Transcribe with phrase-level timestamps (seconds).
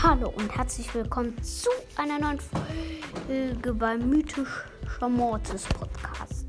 [0.00, 6.46] Hallo und herzlich willkommen zu einer neuen Folge beim Mythischer Mortis Podcast.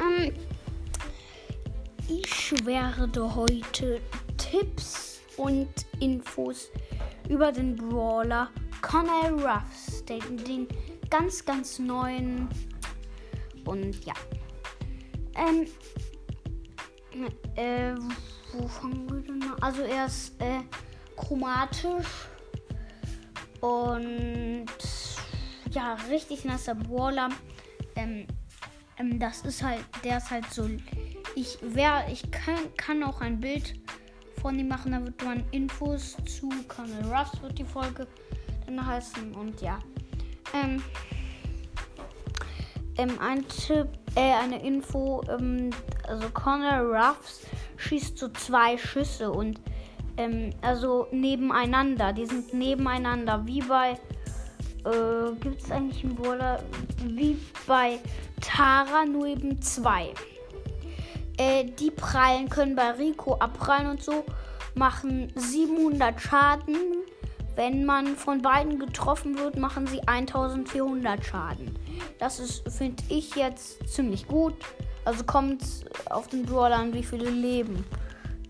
[0.00, 0.32] Ähm,
[2.06, 4.00] ich werde heute
[4.36, 6.70] Tipps und Infos
[7.28, 8.50] über den Brawler
[8.82, 10.68] Connell Ruffs, den, den
[11.10, 12.48] ganz, ganz neuen.
[13.64, 14.14] Und ja.
[15.34, 15.66] Ähm,
[17.56, 17.96] äh,
[18.52, 19.60] wo fangen wir denn an?
[19.60, 20.60] Also er ist äh,
[21.16, 22.28] chromatisch
[23.60, 24.66] und
[25.70, 27.28] ja, richtig nasser Brawler.
[27.96, 28.26] Ähm,
[28.98, 30.68] ähm, das ist halt, der ist halt so.
[31.34, 33.74] Ich wer, ich kann, kann auch ein Bild
[34.40, 38.06] von ihm machen, da wird man Infos zu Colonel Ruffs wird die Folge
[38.66, 39.78] dann heißen und ja.
[40.54, 40.82] Ähm,
[42.96, 45.70] ähm, ein Tipp, äh, eine Info, ähm,
[46.08, 47.46] also Colonel Ruffs
[47.76, 49.60] schießt so zwei Schüsse und
[50.20, 52.12] ähm, also nebeneinander.
[52.12, 53.92] Die sind nebeneinander, wie bei
[54.84, 56.62] äh, gibt es eigentlich einen Brawler
[57.04, 57.98] wie bei
[58.40, 60.12] Tara, nur eben zwei.
[61.36, 64.24] Äh, die prallen können bei Rico abprallen und so,
[64.74, 66.76] machen 700 Schaden.
[67.56, 71.74] Wenn man von beiden getroffen wird, machen sie 1400 Schaden.
[72.18, 74.54] Das ist, finde ich, jetzt ziemlich gut.
[75.04, 75.62] Also kommt
[76.06, 77.84] auf den Brawler an, wie viele Leben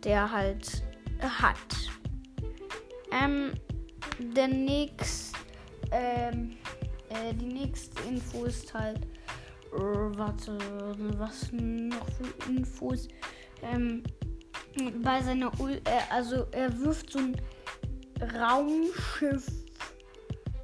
[0.05, 0.83] der halt
[1.23, 1.57] hat.
[3.13, 3.53] Ähm,
[4.19, 5.39] der nächste,
[5.91, 6.57] ähm,
[7.09, 9.05] äh, die nächste Info ist halt,
[9.73, 10.59] äh, warte,
[11.19, 13.09] was noch für Infos?
[13.63, 14.03] Ähm,
[15.03, 17.37] bei seiner, Ul äh, also er wirft so ein
[18.39, 19.47] Raumschiff,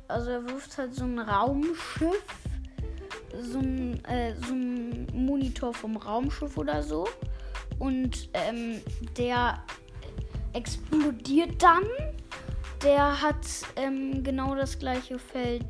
[0.09, 2.25] also er wirft halt so ein Raumschiff,
[3.41, 7.09] so ein, äh, so ein Monitor vom Raumschiff oder so.
[7.79, 8.81] Und ähm,
[9.19, 9.63] der
[10.57, 11.85] explodiert dann.
[12.83, 15.65] Der hat ähm, genau das gleiche Feld.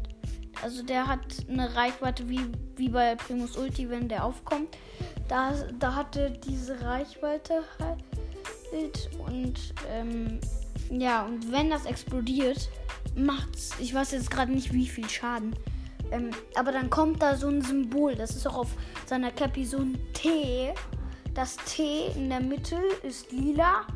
[0.63, 2.41] Also der hat eine Reichweite wie,
[2.77, 4.77] wie bei Primus Ulti, wenn der aufkommt.
[5.29, 9.11] Da, da hatte diese Reichweite halt.
[9.27, 10.41] Und ähm,
[10.91, 12.69] ja, und wenn das explodiert,
[13.15, 13.71] macht's.
[13.81, 15.55] Ich weiß jetzt gerade nicht, wie viel Schaden.
[16.11, 18.15] Ähm, aber dann kommt da so ein Symbol.
[18.15, 18.69] Das ist auch auf
[19.07, 20.73] seiner Cappy so ein T.
[21.35, 23.87] Das T in der Mitte ist lila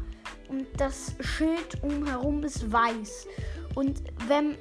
[0.51, 3.27] und das Schild umherum ist weiß.
[3.75, 4.57] Und wenn,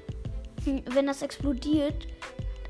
[0.93, 2.07] wenn das explodiert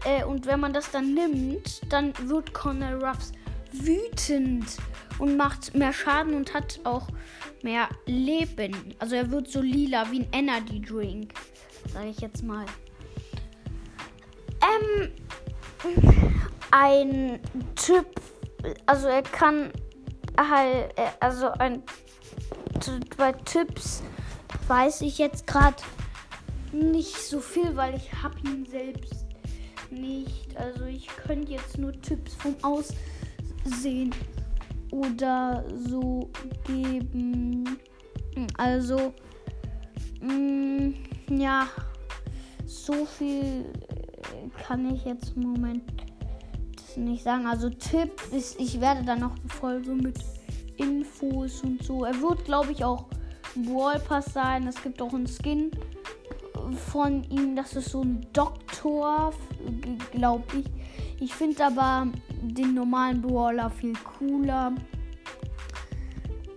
[0.06, 3.34] äh, und wenn man das dann nimmt, dann wird Connor Ruffs
[3.74, 4.78] wütend
[5.19, 7.07] und macht mehr Schaden und hat auch
[7.62, 8.96] mehr Leben.
[9.00, 11.34] Also er wird so lila wie ein Energy Drink,
[11.94, 12.66] sage ich jetzt mal.
[14.62, 15.12] Ähm,
[16.72, 17.40] ein
[17.75, 18.07] Typ,
[18.86, 19.72] also er kann
[20.38, 21.84] halt, äh, also ein
[23.17, 24.01] bei Tipps
[24.67, 25.78] weiß ich jetzt gerade
[26.72, 29.25] nicht so viel, weil ich habe ihn selbst
[29.90, 30.56] nicht.
[30.56, 34.13] Also ich könnte jetzt nur Tipps vom Aussehen
[34.91, 36.29] oder so
[36.66, 37.79] geben.
[38.57, 39.13] Also
[40.22, 40.94] mh, mm,
[41.38, 41.68] ja,
[42.66, 43.66] so viel
[44.68, 45.84] kann ich jetzt im Moment
[46.95, 47.47] nicht sagen.
[47.47, 50.18] Also Tipp ist, ich werde dann noch eine Folge mit
[50.79, 52.06] Infos und so.
[52.06, 53.06] Er wird, glaube ich, auch
[53.56, 54.67] Brawl Pass sein.
[54.67, 55.72] Es gibt auch einen Skin
[56.91, 57.56] von ihm.
[57.56, 59.34] Das ist so ein Doktor,
[60.12, 60.66] glaube ich.
[61.22, 62.07] Ich finde aber
[62.41, 64.73] den normalen Brawler viel cooler.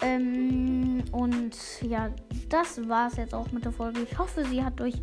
[0.00, 2.10] Ähm, und ja,
[2.48, 4.00] das war es jetzt auch mit der Folge.
[4.02, 5.00] Ich hoffe, sie hat euch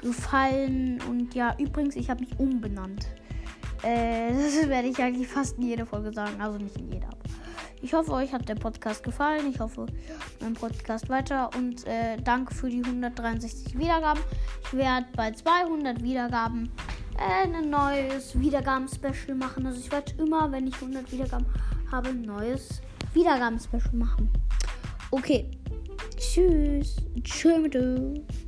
[0.00, 1.00] gefallen.
[1.08, 3.06] Und ja, übrigens, ich habe mich umbenannt.
[3.82, 6.40] Äh, das werde ich eigentlich fast in jeder Folge sagen.
[6.40, 7.08] Also nicht in jeder.
[7.84, 9.50] Ich hoffe, euch hat der Podcast gefallen.
[9.52, 9.84] Ich hoffe,
[10.40, 11.50] mein Podcast weiter.
[11.54, 14.22] Und äh, danke für die 163 Wiedergaben.
[14.64, 16.70] Ich werde bei 200 Wiedergaben
[17.18, 19.66] äh, ein neues Wiedergaben-Special machen.
[19.66, 21.44] Also ich werde immer, wenn ich 100 Wiedergaben
[21.92, 22.80] habe, ein neues
[23.12, 24.30] Wiedergaben-Special machen.
[25.10, 25.50] Okay.
[26.16, 26.96] Tschüss.
[27.22, 28.43] Tschüss.